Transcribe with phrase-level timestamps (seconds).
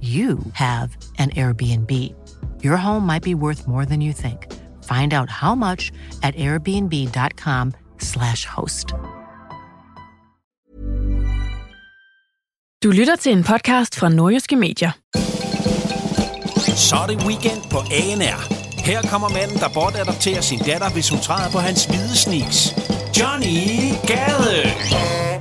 [0.00, 1.90] you have an Airbnb.
[2.62, 4.46] Your home might be worth more than you think.
[4.84, 5.90] Find out how much
[6.22, 8.94] at airbnb.com/slash host.
[12.82, 14.90] Du lytter til en podcast fra Nordjyske Medier.
[16.76, 18.52] Så er det weekend på ANR.
[18.84, 22.74] Her kommer manden, der bortadopterer sin datter, hvis hun træder på hans hvide sneaks.
[23.20, 25.37] Johnny Gade!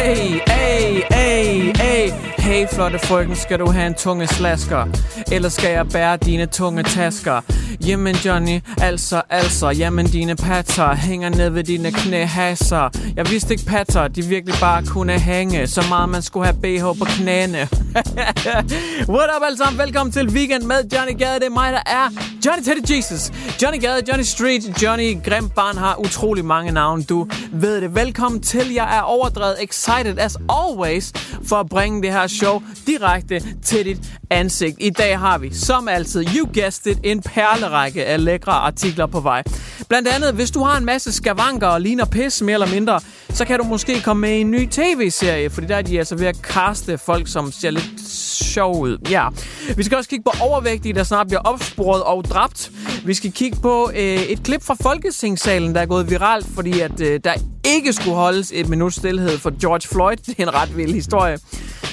[0.00, 2.10] Hey, hey, hey, hey.
[2.38, 4.86] Hey, flotte frøken, skal du have en tunge slasker?
[5.32, 7.40] Eller skal jeg bære dine tunge tasker?
[7.86, 12.88] Jamen Johnny, altså, altså, jamen dine patter hænger ned ved dine knæhasser.
[13.16, 16.98] Jeg vidste ikke patter, de virkelig bare kunne hænge, så meget man skulle have BH
[16.98, 17.68] på knæene.
[19.14, 21.40] What up alle sammen, velkommen til Weekend med Johnny Gade.
[21.40, 22.08] Det er mig, der er
[22.46, 23.32] Johnny Teddy Jesus.
[23.62, 27.94] Johnny Gade, Johnny Street, Johnny Grim Barn har utrolig mange navne, du ved det.
[27.94, 31.12] Velkommen til, jeg er overdrevet excited as always
[31.48, 33.98] for at bringe det her show direkte til dit
[34.30, 34.76] ansigt.
[34.80, 39.20] I dag har vi, som altid, you guessed it, en perlerække af lækre artikler på
[39.20, 39.42] vej.
[39.88, 43.00] Blandt andet, hvis du har en masse skavanker og ligner pis mere eller mindre,
[43.30, 46.16] så kan du måske komme med i en ny tv-serie, fordi der er de altså
[46.16, 48.00] ved at kaste folk, som ser lidt
[48.40, 48.98] sjov ud.
[49.10, 49.28] Ja.
[49.76, 52.70] Vi skal også kigge på overvægtige, der snart bliver opsporet og dræbt.
[53.04, 57.00] Vi skal kigge på øh, et klip fra Folketingssalen, der er gået viralt, fordi at
[57.00, 60.16] øh, der ikke skulle holdes et minut stillhed for George Floyd.
[60.16, 61.38] Det er en ret vild historie.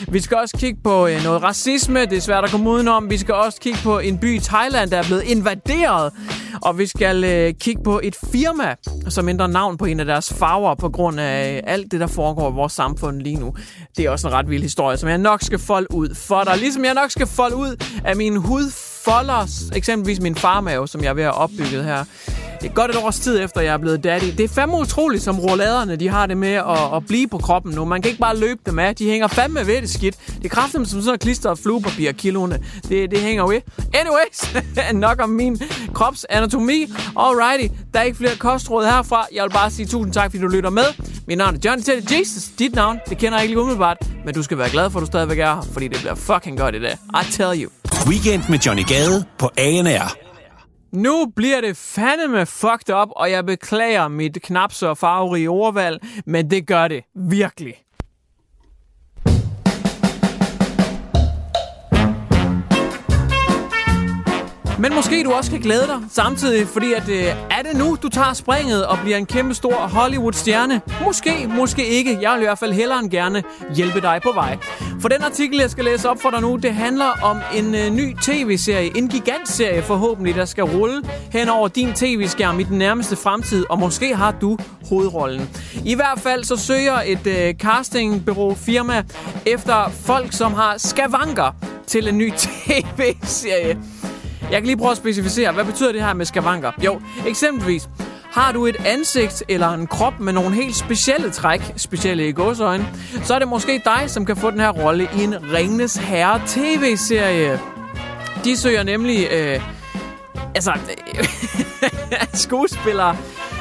[0.07, 2.05] Vi skal også kigge på øh, noget racisme.
[2.05, 3.09] Det er svært at komme udenom.
[3.09, 6.13] Vi skal også kigge på en by i Thailand, der er blevet invaderet.
[6.61, 8.75] Og vi skal øh, kigge på et firma,
[9.09, 12.07] som ændrer navn på en af deres farver på grund af øh, alt det, der
[12.07, 13.53] foregår i vores samfund lige nu.
[13.97, 16.57] Det er også en ret vild historie, som jeg nok skal folde ud for dig.
[16.57, 18.37] Ligesom jeg nok skal folde ud af min
[19.09, 22.03] folder eksempelvis min farmave, som jeg er ved at opbygget her.
[22.63, 24.25] et godt et års tid efter, jeg er blevet daddy.
[24.37, 27.75] Det er fandme utroligt, som rolladerne de har det med at, at blive på kroppen
[27.75, 27.85] nu.
[27.85, 28.95] Man kan ikke bare løbe dem af.
[28.95, 30.17] De hænger fandme ved det skidt.
[30.27, 32.59] Det er kraftigt som sådan noget klistret fluepapir kiloene.
[32.89, 33.61] Det, det hænger ved.
[33.93, 34.65] Anyways,
[35.07, 35.61] nok om min
[35.93, 36.93] krops anatomi.
[37.17, 39.25] Alrighty, der er ikke flere kostråd herfra.
[39.33, 40.85] Jeg vil bare sige tusind tak, fordi du lytter med.
[41.27, 42.43] Mit navn er Johnny Teddy Jesus.
[42.59, 43.97] Dit navn, det kender jeg ikke lige umiddelbart.
[44.25, 46.57] Men du skal være glad for, at du stadigvæk er her, fordi det bliver fucking
[46.57, 46.97] godt i dag.
[47.21, 47.69] I tell you.
[48.07, 50.17] Weekend med Johnny Gade på ANR.
[50.91, 56.51] Nu bliver det fandeme fucked up, og jeg beklager mit knap så farverige ordvalg, men
[56.51, 57.73] det gør det virkelig.
[64.79, 68.09] Men måske du også kan glæde dig samtidig, fordi at, øh, er det nu, du
[68.09, 70.81] tager springet og bliver en kæmpe stor Hollywood-stjerne?
[71.05, 72.17] Måske, måske ikke.
[72.21, 73.43] Jeg vil i hvert fald hellere end gerne
[73.75, 74.57] hjælpe dig på vej.
[75.01, 77.89] For den artikel, jeg skal læse op for dig nu, det handler om en øh,
[77.89, 78.97] ny tv-serie.
[78.97, 83.65] En gigantserie forhåbentlig, der skal rulle hen over din tv-skærm i den nærmeste fremtid.
[83.69, 84.57] Og måske har du
[84.89, 85.49] hovedrollen.
[85.85, 89.03] I hvert fald så søger et øh, castingbureau firma
[89.45, 91.55] efter folk, som har skavanker
[91.87, 93.77] til en ny tv-serie.
[94.51, 96.71] Jeg kan lige prøve at specificere, hvad betyder det her med skavanker?
[96.85, 97.89] Jo, eksempelvis,
[98.31, 102.87] har du et ansigt eller en krop med nogle helt specielle træk, specielle i gåsøjne,
[103.23, 106.41] så er det måske dig, som kan få den her rolle i en Ringnes Herre
[106.47, 107.59] tv-serie.
[108.43, 109.61] De søger nemlig, øh,
[110.55, 110.73] altså,
[112.33, 113.17] skuespillere,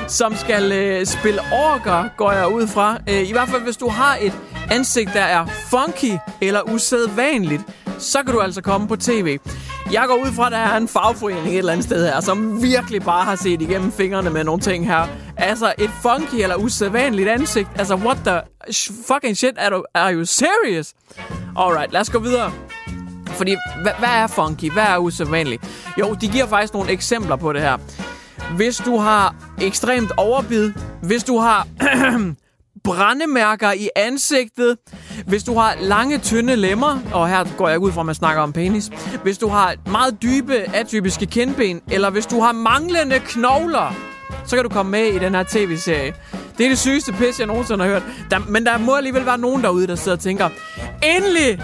[0.08, 2.99] som skal øh, spille orker, går jeg ud fra.
[3.08, 4.32] Øh, I hvert fald, hvis du har et
[4.70, 7.62] ansigt, der er funky eller usædvanligt,
[7.99, 9.38] så kan du altså komme på tv.
[9.93, 12.62] Jeg går ud fra, at der er en fagforening et eller andet sted her, som
[12.62, 15.06] virkelig bare har set igennem fingrene med nogle ting her.
[15.37, 17.69] Altså, et funky eller usædvanligt ansigt.
[17.79, 18.41] Altså, what the
[19.06, 19.55] fucking shit?
[19.56, 20.94] Er you, are you serious?
[21.56, 22.53] Alright, lad os gå videre.
[23.27, 24.71] Fordi, hvad, hvad er funky?
[24.73, 25.69] Hvad er usædvanligt?
[26.00, 27.77] Jo, de giver faktisk nogle eksempler på det her.
[28.56, 30.73] Hvis du har ekstremt overbid,
[31.03, 31.67] hvis du har
[32.87, 34.77] brændemærker i ansigtet,
[35.27, 38.43] hvis du har lange, tynde lemmer, og her går jeg ud fra, at man snakker
[38.43, 38.91] om penis,
[39.23, 43.94] hvis du har meget dybe, atypiske kindben, eller hvis du har manglende knogler,
[44.47, 46.15] så kan du komme med i den her tv-serie.
[46.59, 48.03] Det er det sygeste pis, jeg nogensinde har hørt.
[48.31, 50.49] Der, men der må alligevel være nogen derude, der sidder og tænker,
[51.03, 51.62] endelig!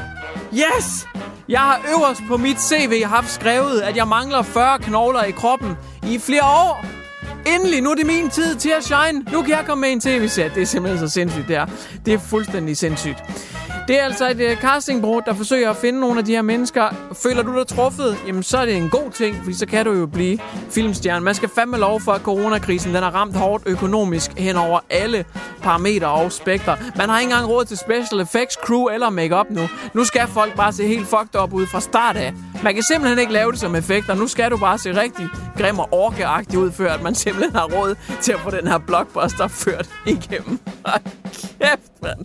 [0.54, 1.06] Yes!
[1.48, 5.76] Jeg har øverst på mit CV haft skrevet, at jeg mangler 40 knogler i kroppen
[6.08, 6.91] i flere år.
[7.46, 9.24] Endelig, nu er det min tid til at shine.
[9.32, 10.50] Nu kan jeg komme med en tv-serie.
[10.54, 11.66] Det er simpelthen så sindssygt, det er.
[12.06, 13.18] Det er fuldstændig sindssygt.
[13.88, 16.88] Det er altså et uh, castingbureau, der forsøger at finde nogle af de her mennesker.
[17.22, 18.16] Føler du dig truffet?
[18.26, 20.38] Jamen, så er det en god ting, fordi så kan du jo blive
[20.70, 21.24] filmstjerne.
[21.24, 25.24] Man skal fandme lov for, at coronakrisen den har ramt hårdt økonomisk hen over alle
[25.62, 26.76] parametre og spektre.
[26.96, 29.68] Man har ikke engang råd til special effects, crew eller makeup nu.
[29.94, 32.32] Nu skal folk bare se helt fucked up ud fra start af.
[32.62, 34.14] Man kan simpelthen ikke lave det som effekter.
[34.14, 35.28] Nu skal du bare se rigtig
[35.58, 38.78] grim og orkeagtig ud, før at man simpelthen har råd til at få den her
[38.78, 40.58] blockbuster ført igennem.
[41.60, 42.18] Kæft, mand.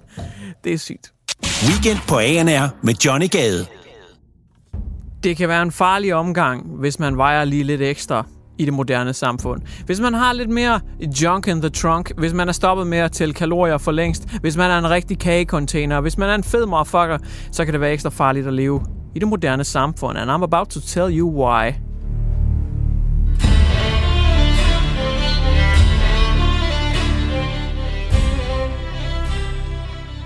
[0.63, 1.16] Det er sygt.
[1.65, 3.65] Weekend på ANR med Johnny Gade.
[5.23, 8.25] Det kan være en farlig omgang, hvis man vejer lige lidt ekstra
[8.57, 9.61] i det moderne samfund.
[9.85, 10.79] Hvis man har lidt mere
[11.23, 14.57] junk in the trunk, hvis man er stoppet med at tælle kalorier for længst, hvis
[14.57, 17.17] man er en rigtig kagecontainer, hvis man er en fed motherfucker,
[17.51, 18.81] så kan det være ekstra farligt at leve
[19.15, 20.17] i det moderne samfund.
[20.17, 21.71] And I'm about to tell you why.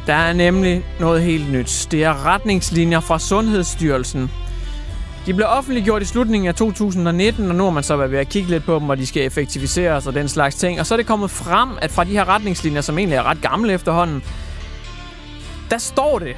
[0.07, 1.87] Der er nemlig noget helt nyt.
[1.91, 4.31] Det er retningslinjer fra Sundhedsstyrelsen.
[5.25, 8.29] De blev offentliggjort i slutningen af 2019, og nu har man så været ved at
[8.29, 10.79] kigge lidt på dem, og de skal effektiviseres og den slags ting.
[10.79, 13.41] Og så er det kommet frem, at fra de her retningslinjer, som egentlig er ret
[13.41, 14.23] gamle efterhånden,
[15.69, 16.35] der står det,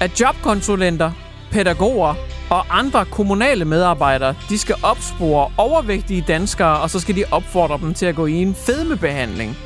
[0.00, 1.10] at jobkonsulenter,
[1.50, 2.14] pædagoger
[2.50, 7.94] og andre kommunale medarbejdere, de skal opspore overvægtige danskere, og så skal de opfordre dem
[7.94, 9.56] til at gå i en fedmebehandling.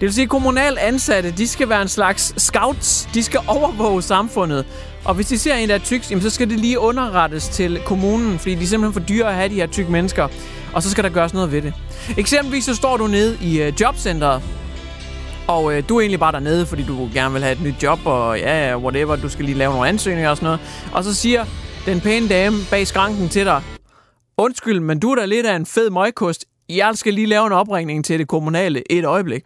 [0.00, 3.08] Det vil sige, at kommunal ansatte, de skal være en slags scouts.
[3.14, 4.66] De skal overvåge samfundet.
[5.04, 8.38] Og hvis de ser en, der er tyk, så skal det lige underrettes til kommunen,
[8.38, 10.28] fordi de er simpelthen for dyre at have de her tykke mennesker.
[10.72, 11.74] Og så skal der gøres noget ved det.
[12.18, 14.42] Eksempelvis så står du nede i øh, jobcentret,
[15.46, 17.98] og øh, du er egentlig bare dernede, fordi du gerne vil have et nyt job,
[18.04, 20.60] og ja, whatever, du skal lige lave nogle ansøgninger og sådan noget.
[20.92, 21.44] Og så siger
[21.86, 23.62] den pæne dame bag skranken til dig,
[24.36, 26.44] undskyld, men du er da lidt af en fed møgkost.
[26.68, 29.44] Jeg skal lige lave en opringning til det kommunale et øjeblik.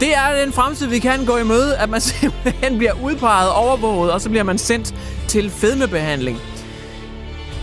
[0.00, 4.12] Det er den fremtid, vi kan gå i møde, at man simpelthen bliver udpeget, overvåget,
[4.12, 4.94] og så bliver man sendt
[5.28, 6.38] til fedmebehandling.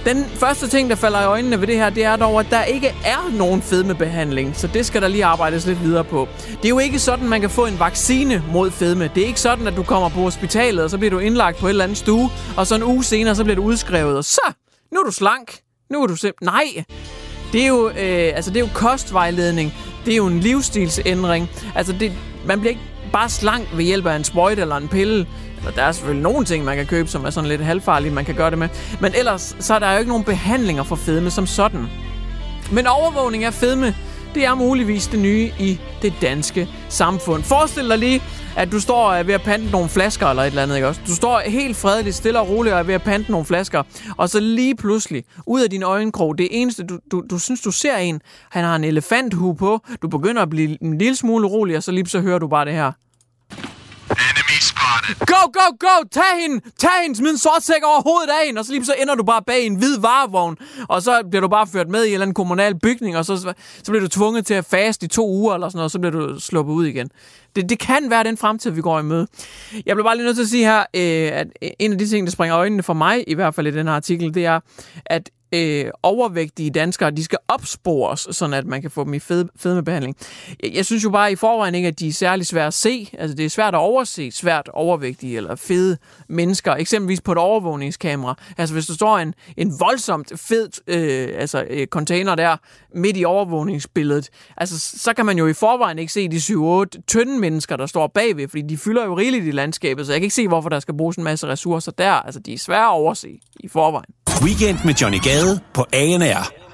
[0.06, 2.64] Den første ting, der falder i øjnene ved det her, det er dog, at der
[2.64, 6.28] ikke er nogen fedmebehandling, så det skal der lige arbejdes lidt videre på.
[6.50, 9.12] Det er jo ikke sådan, man kan få en vaccine mod fedme.
[9.16, 11.66] Det er ikke sådan, at du kommer på hospitalet, og så bliver du indlagt på
[11.66, 14.52] et eller andet stue, og så en uge senere, så bliver du udskrevet, og så,
[14.92, 15.60] nu er du slank.
[15.90, 16.54] Nu er du simpelthen...
[16.54, 16.84] Nej!
[17.54, 19.74] Det er jo, øh, altså, det er jo kostvejledning.
[20.06, 21.50] Det er jo en livsstilsændring.
[21.76, 22.12] Altså, det,
[22.46, 22.82] man bliver ikke
[23.12, 25.28] bare slank ved hjælp af en sprøjte eller en pille.
[25.58, 28.26] Eller der er selvfølgelig nogle ting, man kan købe, som er sådan lidt halvfarlige, man
[28.26, 28.70] kan gøre det med.
[29.00, 31.88] Men ellers, så er der jo ikke nogen behandlinger for fedme som sådan.
[32.72, 33.96] Men overvågning af fedme,
[34.36, 37.44] det er muligvis det nye i det danske samfund.
[37.44, 38.22] Forestil dig lige,
[38.58, 40.88] at du står og er ved at pante nogle flasker eller et eller andet, ikke
[40.88, 41.02] også?
[41.08, 43.84] Du står helt fredeligt, stille og roligt og er ved at pante nogle flasker,
[44.18, 47.72] og så lige pludselig, ud af din øjenkrog, det eneste, du, du, du synes, du
[47.72, 48.22] ser en,
[48.52, 51.92] han har en elefanthue på, du begynder at blive en lille smule urolig, og så
[51.92, 52.92] lige så hører du bare det her.
[55.20, 56.08] Go, go, go!
[56.12, 56.62] Tag hende!
[56.78, 57.16] Tag hende!
[57.16, 58.60] Smid en sort sæk over hovedet af hende!
[58.60, 60.58] Og så lige så ender du bare bag en hvid varevogn.
[60.88, 63.38] Og så bliver du bare ført med i en eller anden kommunal bygning, og så,
[63.84, 66.00] så bliver du tvunget til at faste i to uger eller sådan noget, og så
[66.00, 67.10] bliver du sluppet ud igen.
[67.56, 69.28] Det, det kan være den fremtid, vi går i møde.
[69.86, 71.48] Jeg bliver bare lige nødt til at sige her, øh, at
[71.80, 73.94] en af de ting, der springer øjnene for mig, i hvert fald i den her
[73.94, 74.60] artikel, det er,
[75.06, 79.46] at øh, overvægtige danskere, de skal opspores, sådan at man kan få dem i fed,
[79.56, 80.16] fedmebehandling.
[80.64, 83.10] Jeg, jeg synes jo bare i forvejen ikke, at de er særlig svære at se.
[83.18, 85.98] Altså det er svært at overse svært overvægtige eller fede
[86.30, 88.36] mennesker, eksempelvis på et overvågningskamera.
[88.58, 92.58] Altså hvis der står en, en voldsomt fed øh, altså, øh, container der
[92.94, 97.40] midt i overvågningsbilledet, altså så kan man jo i forvejen ikke se de 7-8 tynde
[97.40, 100.36] mennesker, der står bagved, fordi de fylder jo rigeligt i landskabet, så jeg kan ikke
[100.36, 102.12] se, hvorfor der skal bruges en masse ressourcer der.
[102.12, 104.15] Altså de er svære at overse i forvejen.
[104.42, 106.65] Weekend med Johnny Gade på ANR.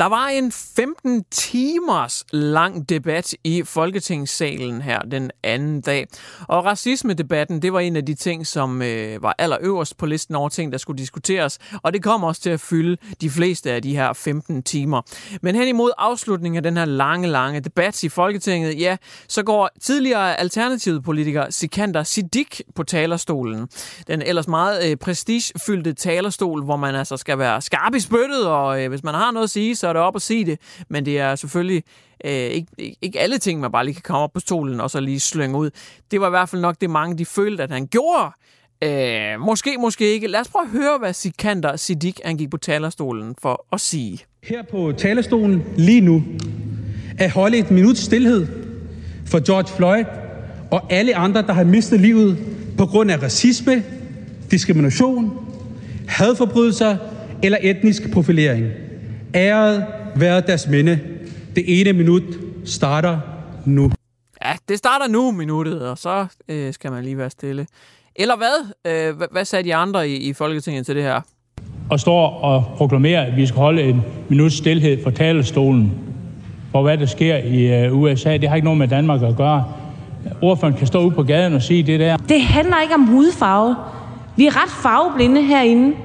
[0.00, 6.06] Der var en 15 timers lang debat i Folketingssalen her den anden dag.
[6.48, 10.48] Og racismedebatten, det var en af de ting, som øh, var allerøverst på listen over
[10.48, 11.58] ting, der skulle diskuteres.
[11.82, 15.02] Og det kom også til at fylde de fleste af de her 15 timer.
[15.42, 18.96] Men hen imod afslutningen af den her lange, lange debat i Folketinget, ja,
[19.28, 23.68] så går tidligere alternativpolitiker Sikander Siddiq på talerstolen.
[24.06, 28.82] Den ellers meget øh, prestigefyldte talerstol, hvor man altså skal være skarp i spyttet, og
[28.82, 31.04] øh, hvis man har noget at sige, så tør det op og sige det, men
[31.04, 31.82] det er selvfølgelig
[32.24, 35.00] øh, ikke, ikke alle ting, man bare lige kan komme op på stolen og så
[35.00, 35.70] lige slynge ud.
[36.10, 38.30] Det var i hvert fald nok det, mange de følte, at han gjorde.
[38.84, 40.26] Øh, måske, måske ikke.
[40.26, 44.18] Lad os prøve at høre, hvad Sikander Siddiq han gik på talerstolen for at sige.
[44.42, 46.22] Her på talerstolen lige nu
[47.18, 48.46] at holde et minut stillhed
[49.26, 50.04] for George Floyd
[50.70, 52.38] og alle andre, der har mistet livet
[52.78, 53.82] på grund af racisme,
[54.50, 55.32] diskrimination,
[56.08, 56.96] hadforbrydelser
[57.42, 58.89] eller etnisk profilering.
[59.34, 60.98] Æret være deres minde.
[61.56, 62.22] Det ene minut
[62.64, 63.18] starter
[63.64, 63.90] nu.
[64.44, 67.66] Ja, det starter nu, minuttet, og så øh, skal man lige være stille.
[68.16, 68.72] Eller hvad?
[68.86, 71.20] Øh, hvad, hvad sagde de andre i, i Folketinget til det her?
[71.90, 75.92] Og står og proklamerer, at vi skal holde en minut stillhed for talerstolen
[76.72, 78.36] for, hvad der sker i øh, USA.
[78.36, 79.64] Det har ikke noget med Danmark at gøre.
[80.42, 82.16] Ordføreren kan stå ude på gaden og sige det der.
[82.16, 83.76] Det handler ikke om hudfarve.
[84.36, 85.96] Vi er ret farveblinde herinde.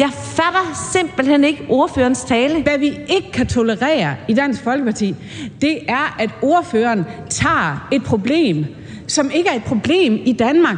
[0.00, 2.62] Jeg fatter simpelthen ikke ordførens tale.
[2.62, 5.14] Hvad vi ikke kan tolerere i Dansk Folkeparti,
[5.60, 8.64] det er, at ordføreren tager et problem,
[9.06, 10.76] som ikke er et problem i Danmark,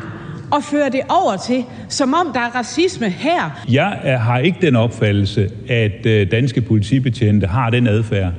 [0.50, 3.62] og fører det over til, som om der er racisme her.
[3.68, 8.32] Jeg har ikke den opfattelse, at øh, danske politibetjente har den adfærd.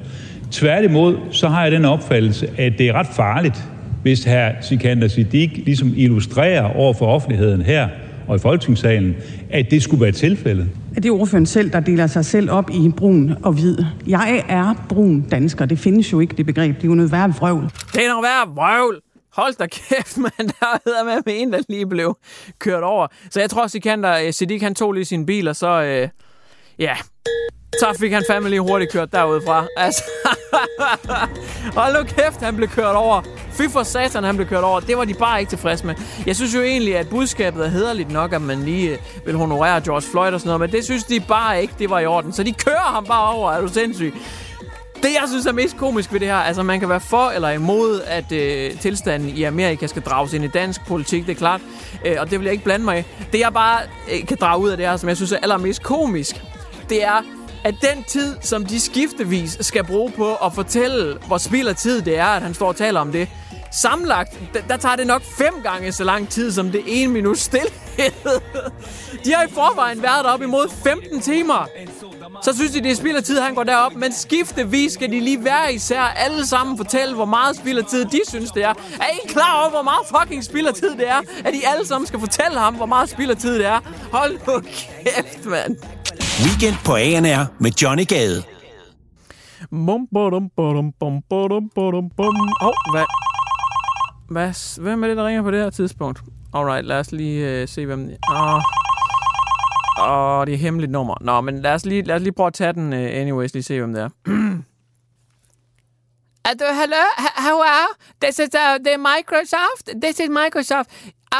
[0.51, 3.63] Tværtimod, så har jeg den opfattelse, at det er ret farligt,
[4.01, 4.61] hvis hr.
[4.61, 7.87] Sikander Siddiq ligesom illustrerer over for offentligheden her
[8.27, 9.15] og i Folketingssalen,
[9.49, 10.69] at det skulle være tilfældet.
[10.95, 13.77] Det er ordføreren selv, der deler sig selv op i brun og hvid.
[14.07, 15.65] Jeg er brun dansker.
[15.65, 16.75] Det findes jo ikke, det begreb.
[16.75, 17.63] Det er jo noget værre vrøvl.
[17.93, 19.01] Det er noget værre vrøvl!
[19.33, 20.47] Hold da kæft, man.
[20.47, 22.17] Der hedder med med en, der lige blev
[22.59, 23.07] kørt over.
[23.29, 25.83] Så jeg tror, Sikander Siddiq, han tog lige sin bil, og så...
[25.83, 26.09] Øh,
[26.79, 26.95] ja,
[27.79, 29.65] så fik han fandme lige hurtigt kørt derudfra.
[29.77, 30.03] Altså,
[31.77, 33.21] hold nu kæft, han blev kørt over.
[33.51, 34.79] Fy for satan, han blev kørt over.
[34.79, 35.95] Det var de bare ikke tilfredse med.
[36.25, 39.81] Jeg synes jo egentlig, at budskabet er hederligt nok, at man lige øh, vil honorere
[39.81, 42.33] George Floyd og sådan noget, men det synes de bare ikke, det var i orden.
[42.33, 43.51] Så de kører ham bare over.
[43.51, 44.13] Er du sindssyg?
[45.03, 47.49] Det, jeg synes er mest komisk ved det her, altså man kan være for eller
[47.49, 51.61] imod, at øh, tilstanden i Amerika skal drages ind i dansk politik, det er klart.
[52.05, 53.03] Øh, og det vil jeg ikke blande mig i.
[53.31, 53.79] Det, jeg bare
[54.13, 56.41] øh, kan drage ud af det her, som jeg synes er allermest komisk,
[56.89, 57.21] det er,
[57.63, 62.01] at den tid, som de skiftevis skal bruge på at fortælle, hvor spild af tid
[62.01, 63.29] det er, at han står og taler om det,
[63.71, 67.37] samlagt, der, der tager det nok fem gange så lang tid som det ene minut
[67.37, 68.41] stillhed.
[69.25, 71.67] de har i forvejen været deroppe imod 15 timer.
[72.43, 73.95] Så synes de, det er spild af tid, han går derop.
[73.95, 78.05] Men skiftevis skal de lige være især alle sammen fortælle, hvor meget spild af tid
[78.05, 78.73] de synes, det er.
[78.99, 81.21] Er I klar over, hvor meget fucking spild af tid det er?
[81.45, 83.79] At de alle sammen skal fortælle ham, hvor meget spild af tid det er?
[84.11, 85.77] Hold nu kæft, mand.
[86.41, 88.43] Weekend på ANR med Johnny Gade.
[89.69, 92.35] Bum, bum, bum, bum, bum, bum, bum.
[92.61, 93.05] Hov, hvad?
[94.29, 94.81] Hvad?
[94.81, 96.21] Hvem er det, der ringer på det her tidspunkt?
[96.53, 98.09] Alright, lad os lige uh, se, hvem...
[98.29, 98.61] Åh, oh.
[99.97, 101.15] oh, det er hemmeligt nummer.
[101.21, 103.63] Nå, men lad os lige, lad os lige prøve at tage den uh, anyways, lige
[103.63, 104.09] se, hvem det er.
[106.81, 107.03] Hello,
[107.35, 107.87] how are?
[108.21, 110.01] This is uh, the Microsoft.
[110.01, 110.89] This is Microsoft.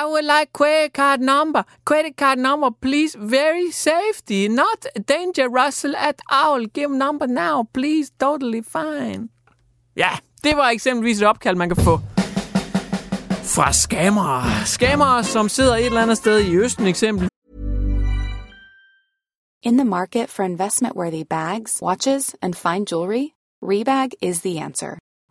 [0.01, 1.63] I would like credit card number.
[1.85, 3.15] Credit card number, please.
[3.19, 6.65] Very safety, not danger, Russell at all.
[6.65, 8.11] Give number now, please.
[8.19, 9.29] Totally fine.
[9.95, 10.09] Ja,
[10.43, 11.99] det var eksempelvis et opkald, man kan få
[13.43, 14.65] fra scammere.
[14.65, 17.29] Scammere, som sidder et eller andet sted i Østen eksempel.
[19.63, 23.27] In the market for investment-worthy bags, watches, and fine jewelry,
[23.61, 25.02] Rebag is the answer.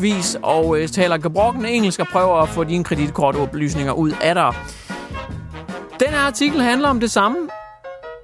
[0.00, 4.54] Vis og øh, taler gebrokken engelsk og prøver at få dine kreditkortoplysninger ud af dig.
[6.00, 7.38] Den her artikel handler om det samme,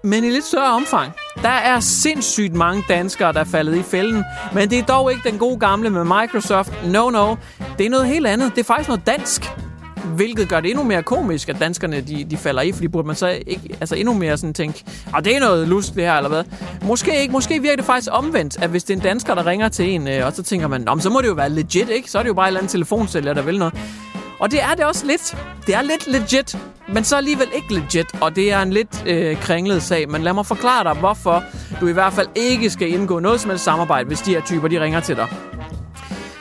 [0.05, 1.13] men i lidt større omfang.
[1.43, 4.25] Der er sindssygt mange danskere, der er faldet i fælden,
[4.55, 6.85] men det er dog ikke den gode gamle med Microsoft.
[6.87, 7.37] No, no.
[7.79, 8.53] Det er noget helt andet.
[8.55, 9.62] Det er faktisk noget dansk.
[10.05, 13.17] Hvilket gør det endnu mere komisk, at danskerne de, de falder i, fordi burde man
[13.17, 16.29] så ikke, altså endnu mere sådan tænke, ah, det er noget lust det her, eller
[16.29, 16.45] hvad?
[16.83, 19.69] Måske ikke, måske virker det faktisk omvendt, at hvis det er en dansker, der ringer
[19.69, 22.11] til en, øh, og så tænker man, så må det jo være legit, ikke?
[22.11, 23.75] Så er det jo bare en eller anden telefonsælger, der vil noget.
[24.39, 25.37] Og det er det også lidt.
[25.67, 29.37] Det er lidt legit, men så alligevel ikke legit, og det er en lidt øh,
[29.41, 30.11] kringlet sag.
[30.11, 31.45] Men lad mig forklare dig, hvorfor
[31.81, 34.69] du i hvert fald ikke skal indgå noget som helst samarbejde, hvis de her typer
[34.69, 35.27] de ringer til dig.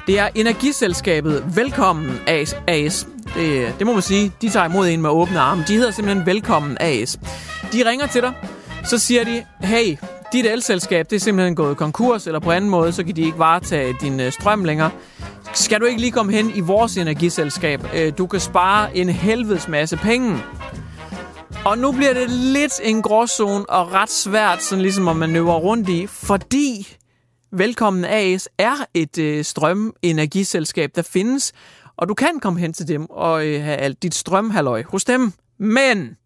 [0.07, 3.07] Det er energiselskabet Velkommen AS.
[3.35, 4.31] Det, det må man sige.
[4.41, 5.63] De tager imod en med åbne arme.
[5.67, 7.19] De hedder simpelthen Velkommen AS.
[7.73, 8.33] De ringer til dig.
[8.83, 9.97] Så siger de, hey,
[10.33, 13.39] dit elselskab det er simpelthen gået konkurs, eller på anden måde, så kan de ikke
[13.39, 14.91] varetage din øh, strøm længere.
[15.53, 17.87] Skal du ikke lige komme hen i vores energiselskab?
[17.95, 20.37] Øh, du kan spare en helvedes masse penge.
[21.65, 25.89] Og nu bliver det lidt en gråzone og ret svært, sådan ligesom at manøvrere rundt
[25.89, 26.97] i, fordi
[27.53, 31.53] Velkommen AS er et øh, strømenergiselskab, der findes,
[31.97, 35.33] og du kan komme hen til dem og øh, have alt dit strømhalløj hos dem.
[35.57, 36.17] Men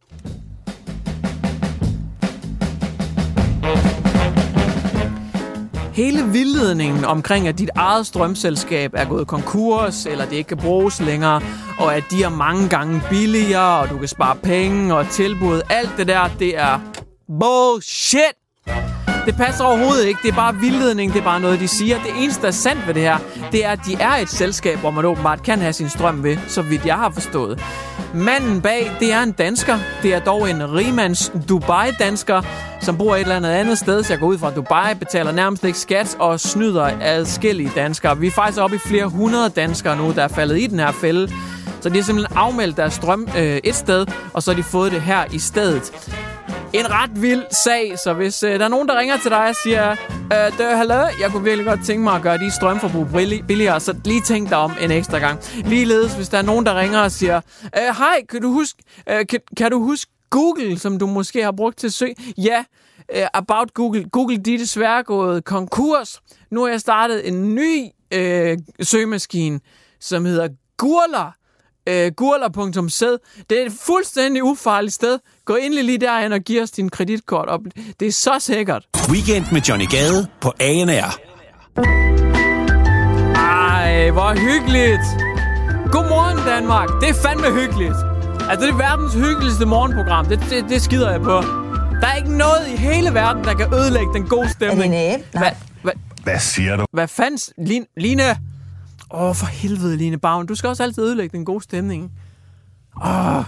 [5.94, 11.01] Hele vildledningen omkring, at dit eget strømselskab er gået konkurs, eller det ikke kan bruges
[11.01, 11.41] længere,
[11.79, 15.91] og at de er mange gange billigere, og du kan spare penge og tilbud, alt
[15.98, 16.79] det der, det er
[17.39, 18.45] bullshit!
[19.25, 20.20] Det passer overhovedet ikke.
[20.24, 21.13] Det er bare vildledning.
[21.13, 21.98] Det er bare noget, de siger.
[22.03, 23.17] Det eneste, der er sandt ved det her,
[23.51, 26.38] det er, at de er et selskab, hvor man åbenbart kan have sin strøm ved,
[26.48, 27.63] så vidt jeg har forstået.
[28.13, 29.79] Manden bag, det er en dansker.
[30.03, 32.41] Det er dog en rimands Dubai-dansker,
[32.82, 35.63] som bor et eller andet andet sted, så jeg går ud fra Dubai, betaler nærmest
[35.63, 38.17] ikke skat og snyder adskillige danskere.
[38.17, 40.91] Vi er faktisk oppe i flere hundrede danskere nu, der er faldet i den her
[40.91, 41.32] fælde.
[41.82, 44.91] Så de har simpelthen afmeldt deres strøm øh, et sted, og så har de fået
[44.91, 45.91] det her i stedet
[46.74, 49.55] en ret vild sag, så hvis øh, der er nogen, der ringer til dig og
[49.55, 53.07] siger, øh, det hallo, jeg kunne virkelig godt tænke mig at gøre de strømforbrug
[53.48, 55.39] billigere, så lige tænk dig om en ekstra gang.
[55.53, 57.41] Ligeledes, hvis der er nogen, der ringer og siger,
[57.77, 61.51] øh, hej, kan du huske, øh, kan, kan du huske Google, som du måske har
[61.51, 62.13] brugt til søg?
[62.38, 62.63] Ja,
[63.15, 64.10] øh, about Google.
[64.10, 66.22] Google, de er desværre gået konkurs.
[66.51, 69.60] Nu har jeg startet en ny øh, søgemaskine,
[70.00, 71.31] som hedder Gurler
[71.88, 73.04] øh, gurler.z.
[73.50, 75.20] Det er et fuldstændig ufarligt sted.
[75.46, 77.62] Gå ind lige derhen og giv os din kreditkort op.
[78.00, 78.86] Det er så sikkert.
[79.10, 81.20] Weekend med Johnny Gade på ANR.
[83.36, 85.06] Ej, hvor hyggeligt.
[85.92, 86.89] Godmorgen Danmark.
[87.01, 87.96] Det er fandme hyggeligt.
[88.50, 90.25] Altså, det er verdens hyggeligste morgenprogram.
[90.25, 91.42] Det, det, det skider jeg på.
[92.01, 94.96] Der er ikke noget i hele verden, der kan ødelægge den gode stemning.
[94.96, 95.51] Er det Hvad,
[95.82, 96.86] hvad, hvad siger du?
[96.94, 97.39] Hvad fanden?
[97.58, 98.24] Line, Line
[99.15, 100.45] Åh, for helvede, Line Bavn.
[100.45, 102.12] Du skal også altid ødelægge den gode stemning.
[103.05, 103.43] Åh,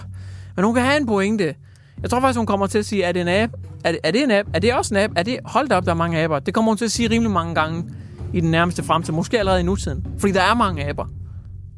[0.56, 1.54] men hun kan have en pointe.
[2.02, 3.52] Jeg tror faktisk, hun kommer til at sige, er det en app?
[3.84, 4.48] Er det, er det en app?
[4.54, 5.12] Er det også en app?
[5.16, 6.38] Er det, hold da op, der er mange apper.
[6.38, 7.84] Det kommer hun til at sige rimelig mange gange
[8.32, 9.12] i den nærmeste fremtid.
[9.12, 10.06] Måske allerede i nutiden.
[10.18, 11.04] Fordi der er mange apper.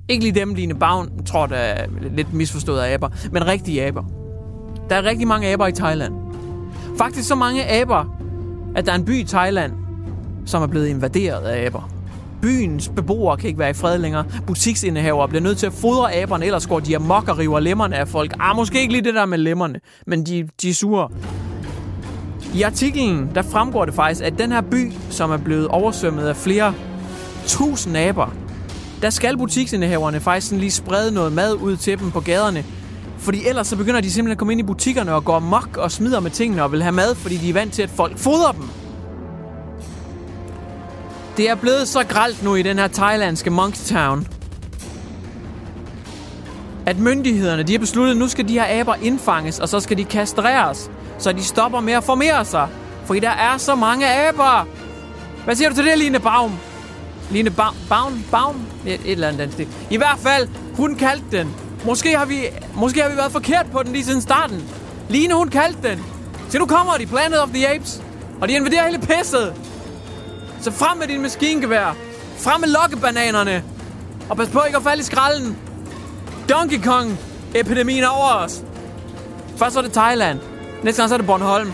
[0.09, 3.09] Ikke lige dem, Line Bavn tror, der er lidt misforstået af apper.
[3.33, 4.03] Men rigtige apper.
[4.91, 6.15] Der er rigtig mange aber i Thailand.
[6.99, 8.17] Faktisk så mange aber,
[8.77, 9.73] at der er en by i Thailand,
[10.47, 12.00] som er blevet invaderet af aber.
[12.43, 14.25] Byens beboere kan ikke være i fred længere.
[14.47, 18.09] Butiksindehavere bliver nødt til at fodre aberne, ellers går de amok og river lemmerne af
[18.09, 18.35] folk.
[18.41, 21.09] Ah, måske ikke lige det der med lemmerne, men de, de er sure.
[22.55, 26.37] I artiklen, der fremgår det faktisk, at den her by, som er blevet oversvømmet af
[26.37, 26.75] flere
[27.47, 28.35] tusind aber,
[29.03, 32.65] der skal butiksindehaverne faktisk sådan lige sprede noget mad ud til dem på gaderne.
[33.19, 35.91] Fordi ellers så begynder de simpelthen at komme ind i butikkerne og gå amok og
[35.91, 38.53] smider med tingene og vil have mad, fordi de er vant til, at folk fodrer
[38.53, 38.80] dem.
[41.41, 44.29] Det er blevet så gralt nu i den her thailandske Monkstown,
[46.87, 49.99] at myndighederne de har besluttet, at nu skal de her aber indfanges, og så skal
[49.99, 52.69] de kastreres, så de stopper med at formere sig.
[53.05, 54.67] Fordi der er så mange aber.
[55.45, 56.59] Hvad siger du til det, Line Baum?
[57.31, 58.25] Line ba Baum?
[58.31, 58.67] Baum?
[58.87, 59.69] Et, et eller andet stil.
[59.91, 61.55] I hvert fald, hun kaldte den.
[61.87, 62.41] Måske har, vi,
[62.75, 64.69] måske har vi været forkert på den lige siden starten.
[65.09, 66.05] Line, hun kaldte den.
[66.49, 68.03] Så nu kommer de, Planet of the Apes.
[68.41, 69.70] Og de invaderer hele pisset.
[70.63, 71.97] Så frem med din maskingevær.
[72.39, 73.65] Frem med lokkebananerne.
[74.31, 75.59] Og pas på ikke at falde i skralden.
[76.49, 77.19] Donkey Kong
[77.55, 78.63] epidemien over os.
[79.57, 80.39] Først er det Thailand.
[80.83, 81.73] Næste gang så er det Bornholm.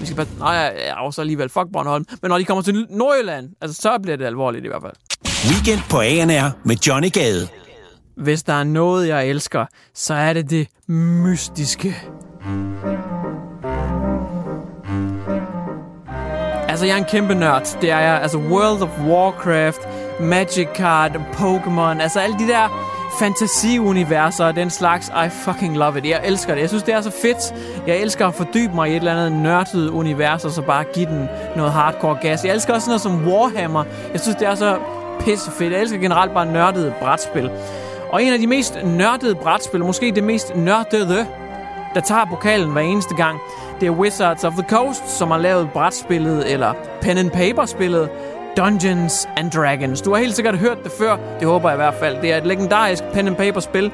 [0.00, 0.26] Vi skal bare...
[0.38, 1.48] Nej, ja, ja, så alligevel.
[1.48, 2.06] Fuck Bornholm.
[2.22, 4.92] Men når de kommer til Nordjylland, altså, så bliver det alvorligt i hvert fald.
[5.52, 7.48] Weekend på ANR med Johnny Gade.
[8.16, 11.96] Hvis der er noget, jeg elsker, så er det det mystiske.
[16.80, 17.76] Altså, jeg er en kæmpe nørd.
[17.80, 18.22] Det er jeg.
[18.22, 19.80] Altså, World of Warcraft,
[20.20, 22.02] Magic Card, Pokémon.
[22.02, 22.68] Altså, alle de der
[23.18, 25.08] fantasiuniverser og den slags.
[25.08, 26.06] I fucking love it.
[26.06, 26.60] Jeg elsker det.
[26.60, 27.54] Jeg synes, det er så fedt.
[27.86, 31.06] Jeg elsker at fordybe mig i et eller andet nørdet univers, og så bare give
[31.06, 32.44] den noget hardcore gas.
[32.44, 33.84] Jeg elsker også sådan noget som Warhammer.
[34.12, 34.78] Jeg synes, det er så
[35.20, 35.72] pissefedt.
[35.72, 37.50] Jeg elsker generelt bare nørdede brætspil.
[38.12, 41.26] Og en af de mest nørdede brætspil, måske det mest nørdede,
[41.94, 43.38] der tager pokalen hver eneste gang,
[43.80, 48.08] det er Wizards of the Coast, som har lavet brætspillet, eller pen and paper spillet,
[48.56, 50.00] Dungeons and Dragons.
[50.00, 52.16] Du har helt sikkert hørt det før, det håber jeg i hvert fald.
[52.22, 53.92] Det er et legendarisk pen and paper spil,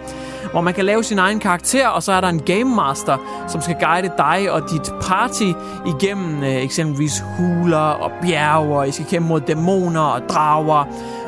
[0.52, 3.60] hvor man kan lave sin egen karakter, og så er der en game master, som
[3.60, 5.52] skal guide dig og dit party
[5.86, 10.84] igennem øh, eksempelvis huler og bjerge, og I skal kæmpe mod dæmoner og drager,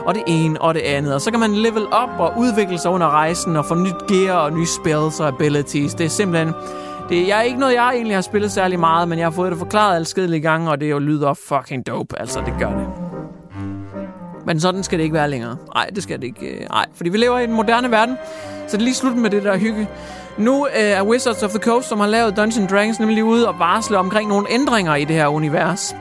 [0.06, 1.14] og det ene og det andet.
[1.14, 4.36] Og så kan man level op og udvikle sig under rejsen og få nyt gear
[4.36, 5.94] og nye spells og abilities.
[5.94, 6.54] Det er simpelthen
[7.08, 9.58] det er ikke noget, jeg egentlig har spillet særlig meget, men jeg har fået det
[9.58, 12.20] forklaret adskillige gange, og det jo lyder fucking dope.
[12.20, 12.86] Altså, det gør det.
[14.46, 15.56] Men sådan skal det ikke være længere.
[15.74, 16.46] Nej, det skal det ikke.
[16.46, 18.16] Øh, nej, fordi vi lever i en moderne verden,
[18.66, 19.88] så det er lige slut med det der hygge.
[20.38, 23.58] Nu øh, er Wizards of the Coast, som har lavet Dungeons Dragons, nemlig ude og
[23.58, 25.94] varsle omkring nogle ændringer i det her univers.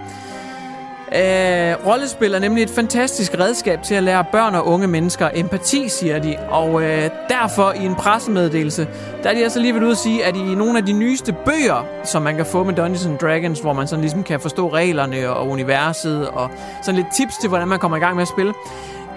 [1.15, 5.89] Øh, rollespil er nemlig et fantastisk redskab til at lære børn og unge mennesker empati,
[5.89, 6.35] siger de.
[6.49, 8.87] Og øh, derfor i en pressemeddelelse,
[9.23, 11.35] der er de altså lige ved ud at sige, at i nogle af de nyeste
[11.45, 15.29] bøger, som man kan få med Dungeons Dragons, hvor man sådan ligesom kan forstå reglerne
[15.29, 16.49] og universet, og
[16.81, 18.53] sådan lidt tips til, hvordan man kommer i gang med at spille,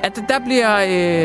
[0.03, 0.77] at der bliver...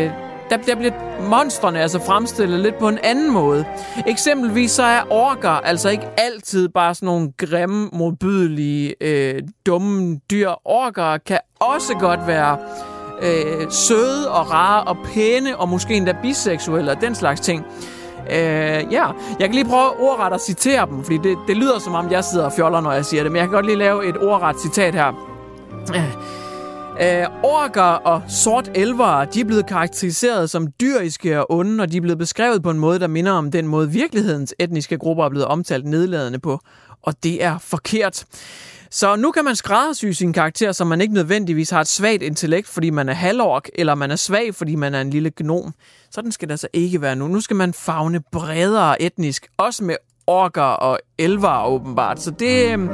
[0.05, 0.11] Øh,
[0.49, 0.93] der, der bliver
[1.29, 3.65] monstrene altså fremstillet lidt på en anden måde.
[4.07, 10.49] Eksempelvis så er orker altså ikke altid bare sådan nogle grimme, modbydelige, øh, dumme dyr.
[10.65, 12.57] Orker kan også godt være
[13.21, 17.65] øh, søde og rare og pæne, og måske endda biseksuelle og den slags ting.
[18.29, 19.05] Øh, ja,
[19.39, 22.23] jeg kan lige prøve ordret at citere dem, fordi det, det lyder som om, jeg
[22.23, 24.59] sidder og fjoller, når jeg siger det, men jeg kan godt lige lave et ordret
[24.59, 25.13] citat her.
[25.95, 26.13] Øh,
[27.01, 31.97] Øh, orker og sort elvere, de er blevet karakteriseret som dyriske og onde, og de
[31.97, 35.29] er blevet beskrevet på en måde, der minder om den måde virkelighedens etniske grupper er
[35.29, 36.59] blevet omtalt nedladende på.
[37.01, 38.25] Og det er forkert.
[38.91, 42.67] Så nu kan man skræddersy sin karakter, så man ikke nødvendigvis har et svagt intellekt,
[42.67, 45.73] fordi man er halvork, eller man er svag, fordi man er en lille gnom.
[46.11, 47.27] Sådan skal det altså ikke være nu.
[47.27, 49.95] Nu skal man fagne bredere etnisk, også med
[50.27, 52.21] orker og elver åbenbart.
[52.21, 52.89] Så det, Øh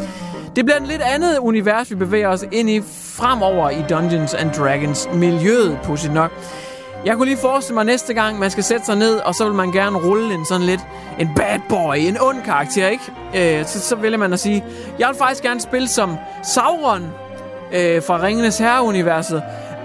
[0.56, 4.52] det bliver en lidt andet univers, vi bevæger os ind i fremover i Dungeons and
[4.52, 6.32] Dragons miljøet, pudsigt nok.
[7.06, 9.54] Jeg kunne lige forestille mig næste gang, man skal sætte sig ned, og så vil
[9.54, 10.82] man gerne rulle en sådan lidt
[11.20, 13.60] en bad boy, en ond karakter, ikke?
[13.60, 14.66] Øh, så, så vælger man at sige,
[15.00, 17.04] jeg vil faktisk gerne spille som Sauron
[17.74, 19.44] øh, fra Ringenes Herre-universet.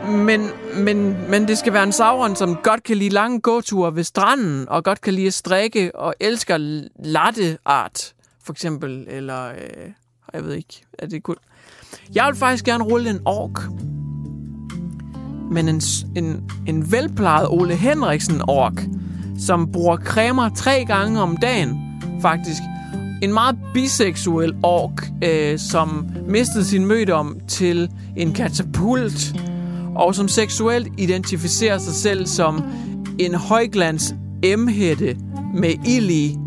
[0.09, 4.05] Men, men, men det skal være en Sauron, som godt kan lide lange gåture ved
[4.05, 8.13] stranden, og godt kan lide at strikke, og elsker latte art,
[8.45, 9.49] for eksempel, eller...
[9.49, 9.91] Øh,
[10.33, 11.37] jeg ved ikke, er det kun...
[12.15, 13.63] Jeg vil faktisk gerne rulle en ork.
[15.51, 15.81] Men en,
[16.17, 18.83] en, en velplejet Ole Henriksen ork,
[19.39, 22.63] som bruger cremer tre gange om dagen, faktisk.
[23.23, 29.35] En meget biseksuel ork, øh, som mistede sin mødom til en katapult,
[29.95, 32.65] og som seksuelt identificerer sig selv som
[33.19, 34.15] en højglans
[34.57, 35.17] M-hætte
[35.55, 36.39] med ild i,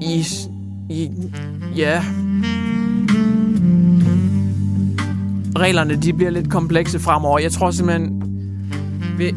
[0.00, 0.24] i,
[0.90, 1.10] i
[1.76, 2.04] ja,
[5.60, 7.38] reglerne de bliver lidt komplekse fremover.
[7.38, 8.22] Jeg tror simpelthen...
[9.18, 9.34] Vi...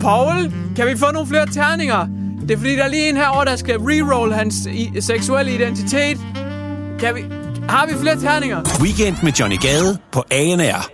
[0.00, 2.06] Paul, kan vi få nogle flere terninger?
[2.42, 6.18] Det er fordi, der er lige en herovre, der skal reroll hans i- seksuelle identitet.
[7.00, 7.20] Kan vi...
[7.68, 8.62] Har vi flere terninger?
[8.82, 10.86] Weekend med Johnny Gade på ANR.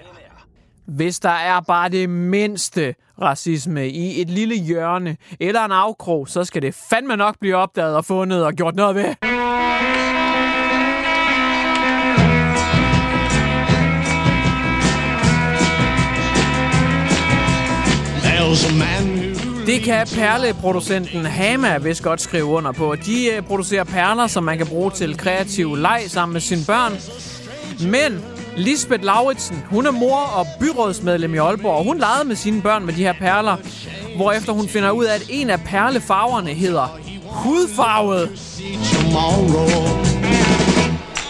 [0.87, 6.45] Hvis der er bare det mindste racisme i et lille hjørne eller en afkrog, så
[6.45, 9.05] skal det fandme nok blive opdaget og fundet og gjort noget ved.
[19.67, 22.95] Det kan perleproducenten Hama vist godt skrive under på.
[23.07, 26.93] De øh, producerer perler, som man kan bruge til kreativ leg sammen med sine børn.
[27.91, 28.25] Men
[28.57, 32.87] Lisbeth Lauritsen, hun er mor og byrådsmedlem i Aalborg, og hun legede med sine børn
[32.87, 33.57] med de her perler,
[34.17, 38.31] hvorefter hun finder ud af, at en af perlefarverne hedder hudfarvet.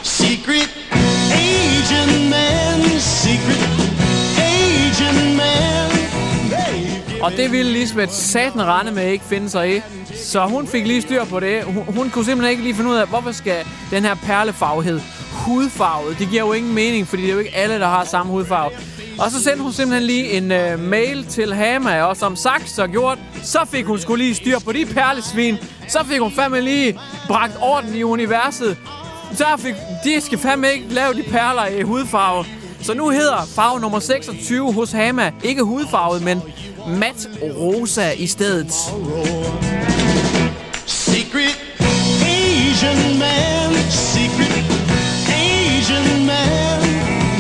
[0.02, 0.70] Secret
[1.32, 3.92] agent man, secret
[4.38, 5.91] agent man.
[7.22, 9.80] Og det ville Lisbeth satan rende med ikke finde sig i.
[10.14, 11.64] Så hun fik lige styr på det.
[11.64, 15.00] Hun, hun kunne simpelthen ikke lige finde ud af, hvorfor skal den her perlefarve
[15.32, 16.18] hudfarvet.
[16.18, 18.70] Det giver jo ingen mening, fordi det er jo ikke alle, der har samme hudfarve.
[19.18, 22.86] Og så sendte hun simpelthen lige en øh, mail til Hama, og som sagt så
[22.86, 25.56] gjort, så fik hun skulle lige styr på de perlesvin.
[25.88, 28.76] Så fik hun fandme lige bragt orden i universet.
[29.34, 32.44] Så fik, de skal fandme ikke lave de perler i hudfarve.
[32.82, 36.42] Så nu hedder farve nummer 26 hos Hama ikke hudfarvet, men
[36.86, 38.72] mat rosa i stedet.
[40.86, 41.58] Secret
[42.20, 44.64] Asian man, secret
[45.28, 46.82] Asian man.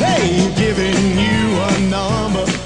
[0.02, 2.62] They've given you a number.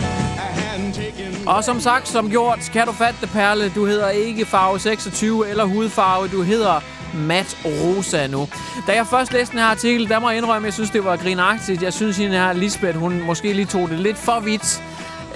[1.46, 3.68] Og som sagt, som gjort, kan du fatte Perle.
[3.74, 6.28] Du hedder ikke farve 26 eller hudfarve.
[6.28, 6.80] Du hedder
[7.14, 8.48] mat rosa nu.
[8.86, 11.04] Da jeg først læste den her artikel, der må jeg indrømme, at jeg synes, det
[11.04, 11.82] var grinagtigt.
[11.82, 14.82] Jeg synes, at her Lisbeth, hun måske lige tog det lidt for vidt.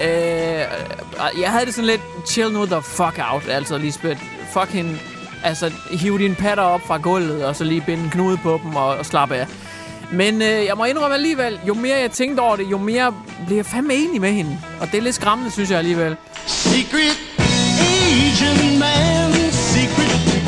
[0.03, 4.21] Øh, øh, jeg havde det sådan lidt, chill nu the fuck out, altså Lisbeth.
[4.53, 4.97] Fuck hende.
[5.43, 8.75] Altså, hiv dine patter op fra gulvet, og så lige binde en knude på dem
[8.75, 9.47] og, og slappe af.
[10.11, 13.13] Men øh, jeg må indrømme alligevel, jo mere jeg tænkte over det, jo mere
[13.47, 14.59] blev jeg fandme enig med hende.
[14.81, 16.15] Og det er lidt skræmmende, synes jeg alligevel.
[16.47, 20.40] Secret Asian man, secret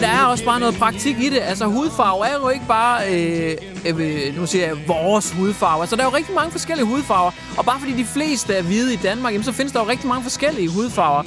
[0.00, 1.40] der er også bare noget praktik i det.
[1.40, 5.80] Altså, hudfarve er jo ikke bare, øh, øh, øh, nu siger jeg, vores hudfarve.
[5.80, 7.30] Altså, der er jo rigtig mange forskellige hudfarver.
[7.58, 10.08] Og bare fordi de fleste er hvide i Danmark, jamen, så findes der jo rigtig
[10.08, 11.22] mange forskellige hudfarver.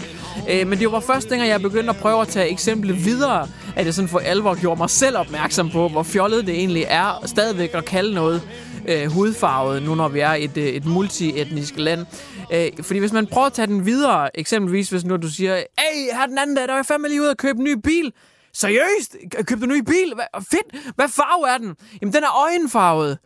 [0.49, 3.86] Øh, men det var først, dengang jeg begyndte at prøve at tage eksemplet videre, at
[3.86, 7.73] jeg sådan for alvor gjorde mig selv opmærksom på, hvor fjollet det egentlig er stadigvæk
[7.73, 8.41] at kalde noget
[8.88, 12.06] øh, hudfarvet, nu når vi er et, øh, et multietnisk land.
[12.54, 16.17] Øh, fordi hvis man prøver at tage den videre, eksempelvis hvis nu du siger, hey,
[16.17, 18.13] her den anden dag, der var jeg fandme lige ude og købe en ny bil.
[18.56, 19.15] Seriøst?
[19.32, 20.13] Købte du en ny bil?
[20.15, 20.96] Hvad, fedt!
[20.96, 21.76] Hvad farve er den?
[22.02, 23.18] Jamen, den er øjenfarvet.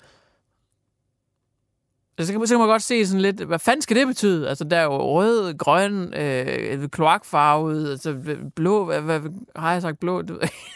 [2.25, 4.49] Så kan, så kan man godt se sådan lidt, hvad fanden skal det betyde?
[4.49, 8.15] Altså, der er jo rød, grøn, øh, kloakfarvet, altså
[8.55, 9.19] blå, hvad, hvad,
[9.55, 10.21] har jeg sagt blå?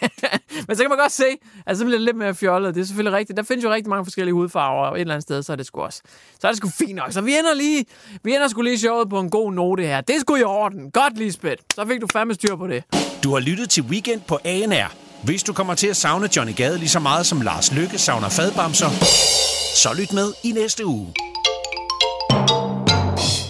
[0.67, 1.25] Men så kan man godt se,
[1.65, 2.75] altså så bliver det lidt mere fjollet.
[2.75, 3.37] Det er selvfølgelig rigtigt.
[3.37, 5.65] Der findes jo rigtig mange forskellige hudfarver, og et eller andet sted, så er det
[5.65, 6.01] sgu også.
[6.39, 7.11] Så er det sgu fint nok.
[7.11, 7.85] Så vi ender lige,
[8.23, 10.01] vi ender sgu lige showet på en god note her.
[10.01, 10.91] Det er sgu i orden.
[10.91, 11.63] Godt, Lisbeth.
[11.75, 12.83] Så fik du fandme styr på det.
[13.23, 15.02] Du har lyttet til Weekend på ANR.
[15.23, 18.29] Hvis du kommer til at savne Johnny Gade lige så meget som Lars Lykke savner
[18.29, 18.89] fadbamser,
[19.83, 21.13] så lyt med i næste uge.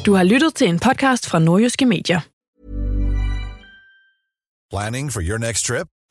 [0.06, 2.20] Du har lyttet til en podcast fra Nordjyske Medier.
[4.72, 5.88] Planning for your next trip?